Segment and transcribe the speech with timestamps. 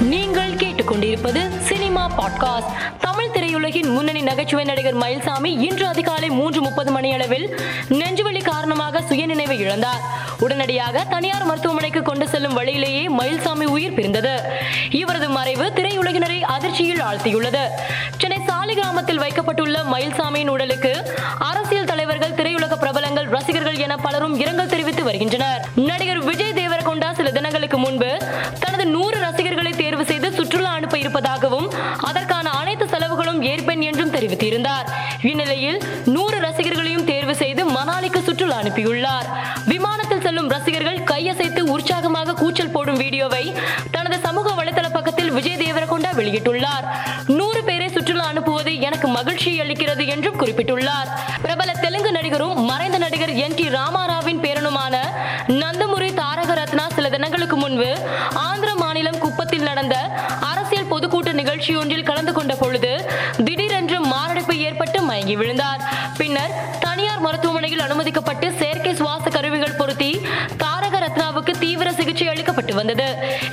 [0.00, 3.00] நீங்கள் கேட்டுக்கொண்டிருப்பது cinema podcast.
[3.00, 9.58] Tamil திரையுலகின் முன்னணி நகைச்சுவை நடிகர் மயில்சாமி இன்று அதிகாலை மூன்று முப்பது மணி அளவில் நெஞ்சுவலி காரணமாக சுயநினைவை
[9.60, 10.02] இழந்தார்.
[10.38, 14.40] உடனடியாக தனியார் மருத்துவமனைக்கு கொண்டு செல்லும் வழியிலேயே மயில்சாமி உயிர் பிரிந்தது.
[14.90, 17.66] இவரது மறைவு திரையுலகினரை அதிர்ச்சியில் ஆழ்த்தியுள்ளது.
[18.18, 25.04] சென்னை சாலை கிராமத்தில் வைக்கப்பட்டுள்ள மயில்சாமியின் உடலுக்கு அரசியல் தலைவர்கள் திரையுலக பிரபலங்கள் ரசிகர்கள் என பலரும் இரங்கல் தெரிவித்து
[25.04, 25.68] வருகின்றனர்.
[28.60, 31.68] தனது நூறு ரசிகர்களை தேர்வு செய்து சுற்றுலா அனுப்ப இருப்பதாகவும்
[31.98, 34.86] அதற்கான அனைத்து செலவுகளும் ஏற்பேன் என்றும் தெரிவித்திருந்தார்.
[35.22, 39.26] இந்நிலையில் நூறு ரசிகர்களையும் தேர்வு செய்து மணாலிக்கு சுற்றுலா அனுப்பியுள்ளார்.
[39.66, 43.54] விமானத்தில் செல்லும் ரசிகர்கள் கையசைத்து உற்சாகமாக கூச்சல் போடும் வீடியோவை
[43.90, 46.84] தனது சமூக வலைதள பக்கத்தில் விஜய் தேவரகொண்டா வெளியிட்டுள்ளார்.
[47.26, 51.08] நூறு பேரை சுற்றுலா அனுப்புவது எனக்கு மகிழ்ச்சி அளிக்கிறது என்றும் குறிப்பிட்டுள்ளார்.
[51.42, 54.94] பிரபல தெலுங்கு நடிகரும் மறைந்த நடிகர் என் டி ராமாராவின் பேரனுமான
[57.48, 57.90] சில முன்பு
[58.46, 59.94] ஆந்திர மாநிலம் குப்பத்தில் நடந்த
[60.48, 62.90] அரசியல் பொதுக்கூட்ட நிகழ்ச்சியொன்றில் கலந்து கொண்ட பொழுது
[63.44, 65.80] திடீரென்று மாரடைப்பு ஏற்பட்டு மயங்கி விழுந்தார்.
[66.16, 70.10] பின்னர் தனியார் மருத்துவமனையில் அனுமதிக்கப்பட்டு செயற்கை சுவாச கருவிகள் பொருத்தி
[70.56, 73.08] தாரக ரத்னாவுக்கு தீவிர சிகிச்சை அளிக்கப்பட்டு வந்தது.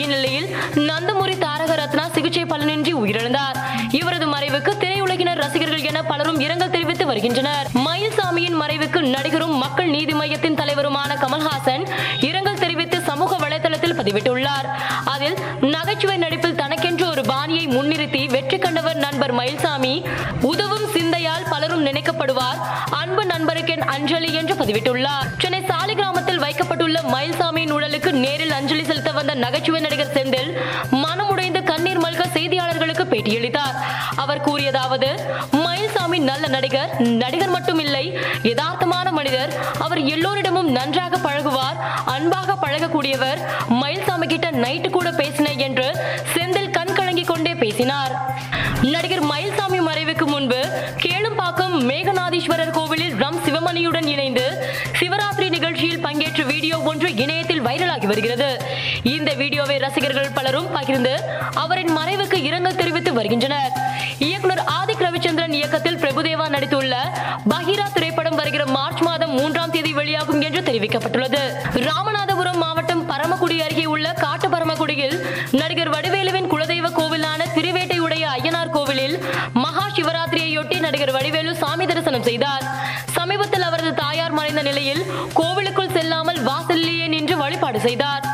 [0.00, 0.48] இந்நிலையில்
[0.88, 3.60] நந்தமுரி தாரக ரத்னா சிகிச்சை பலனின்றி உயிரிழந்தார்.
[4.00, 7.68] இவரது மறைவுக்கு திரையுலகினர் ரசிகர்கள் என பலரும் இரங்கல் தெரிவித்து வருகின்றனர்.
[7.86, 11.84] மயில்சாமியின் மறைவுக்கு நடிகரும் மக்கள் நீதி மையத்தின் தலைவருமான கமல்ஹாசன்
[14.06, 14.66] பதிவிட்டுள்ளார்.
[15.14, 15.36] அதில்
[15.74, 19.94] நகைச்சுவை நடிப்பில் தனக்கென்று ஒரு பாணியை முன்னிறுத்தி வெற்றி கண்டவர் நண்பர் மயில்சாமி
[20.50, 22.60] உதவும் சிந்தையால் பலரும் நினைக்கப்படுவார்
[23.00, 25.26] அன்பு நண்பருக்கென் அஞ்சலி என்று பதிவிட்டுள்ளார்.
[25.38, 30.50] சென்னை சாலை கிராமத்தில் வைக்கப்பட்டுள்ள மயில்சாமியின் உடலுக்கு நேரில் அஞ்சலி செலுத்த வந்த நகைச்சுவை நடிகர் செந்தில்
[31.04, 31.55] மனமுடைந்து
[33.16, 33.76] பேட்டியளித்தார்
[34.16, 35.08] அவர் கூறியதாவது
[35.58, 36.90] மயில்சாமி நல்ல நடிகர்
[37.22, 38.02] நடிகர் மட்டும் இல்லை
[38.42, 41.78] யதார்த்தமான மனிதர் அவர் எல்லோரிடமும் நன்றாக பழகுவார்
[42.14, 43.40] அன்பாக பழகக்கூடியவர்
[43.80, 45.85] மயில்சாமி கிட்ட நைட்டு கூட பேசினேன் என்று
[51.56, 54.44] கேளும்பாக்கம் மேகநாதீஸ்வரர் கோவிலில் ரம் சிவமணியுடன் இணைந்து
[54.98, 58.48] சிவராத்திரி நிகழ்ச்சியில் பங்கேற்ற வீடியோ ஒன்று இணையத்தில் வைரலாகி வருகிறது.
[59.14, 61.14] இந்த வீடியோவை ரசிகர்கள் பலரும் பகிர்ந்து
[61.62, 63.72] அவரின் மறைவுக்கு இரங்கல் தெரிவித்து வருகின்றனர்.
[64.26, 66.94] இயக்குனர் ஆதிக் ரவிச்சந்திரன் இயக்கத்தில் பிரபுதேவா நடித்துள்ள
[67.54, 71.42] பஹிரா திரைப்படம் வருகிற மார்ச் மாதம் மூன்றாம் தேதி வெளியாகும் என்று தெரிவிக்கப்பட்டுள்ளது.
[71.88, 75.16] ராமநாதபுரம் மாவட்டம் பரமக்குடி அருகே உள்ள காட்டு பரமக்குடியில்
[75.60, 76.15] நடிகர் வடிவே
[80.56, 82.62] இதையொட்டி நடிகர் வடிவேலு சாமி தரிசனம் செய்தார்.
[83.12, 85.02] சமீபத்தில் அவரது தாயார் மறைந்த நிலையில்
[85.34, 88.24] கோவிலுக்குள் செல்லாமல் வாசலிலேயே நின்று வழிபாடு செய்தார்.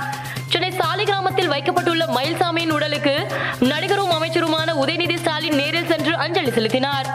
[0.49, 3.27] சென்னை சாலி கிராமத்தில் வைக்கப்பட்டுள்ள மயில்சாமியின் உடலுக்கு
[3.60, 7.09] நடிகரும் அமைச்சருமான உதயநிதி ஸ்டாலின் நேரில் சென்று அஞ்சலி செலுத்தினார்.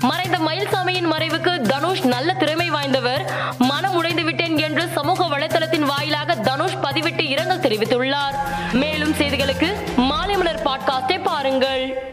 [0.00, 3.24] மறைந்த மயில்சாமியின் மறைவுக்கு தனுஷ் நல்ல திறமை வாய்ந்தவர்
[3.58, 8.36] மனம் உடைந்து விட்டேன் என்று சமூக வலைதளத்தின் வாயிலாக தனுஷ் பதிவிட்டு இரங்கல் தெரிவித்துள்ளார்.
[8.72, 12.12] மேலும் செய்திகளுக்கு மாலை மலர் பாட்காஸ்டை பாருங்கள்.